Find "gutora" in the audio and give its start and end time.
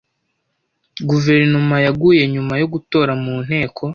2.73-3.11